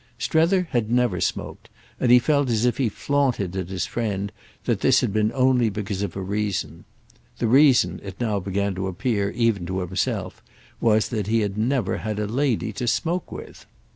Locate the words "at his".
3.55-3.85